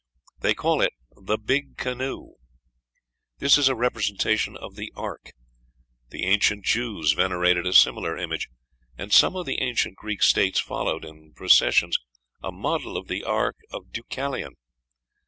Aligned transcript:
They 0.39 0.55
call 0.55 0.81
it 0.81 0.93
the 1.15 1.37
'Big 1.37 1.77
Canoe.'" 1.77 2.33
This 3.37 3.59
is 3.59 3.69
a 3.69 3.75
representation 3.75 4.57
of 4.57 4.75
the 4.75 4.91
ark; 4.95 5.29
the 6.09 6.23
ancient 6.25 6.65
Jews 6.65 7.11
venerated 7.11 7.67
a 7.67 7.73
similar 7.73 8.17
image, 8.17 8.49
and 8.97 9.13
some 9.13 9.35
of 9.35 9.45
the 9.45 9.61
ancient 9.61 9.97
Greek 9.97 10.23
States 10.23 10.59
followed 10.59 11.05
in 11.05 11.33
processions 11.35 11.99
a 12.41 12.51
model 12.51 12.97
of 12.97 13.09
the 13.09 13.23
ark 13.23 13.57
of 13.69 13.91
Deucalion. 13.91 14.55